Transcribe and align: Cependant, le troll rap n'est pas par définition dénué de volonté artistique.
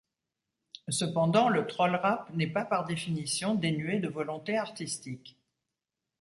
Cependant, 0.89 1.47
le 1.49 1.67
troll 1.67 1.93
rap 1.93 2.27
n'est 2.33 2.49
pas 2.51 2.65
par 2.65 2.85
définition 2.85 3.53
dénué 3.53 3.99
de 3.99 4.07
volonté 4.07 4.57
artistique. 4.57 5.37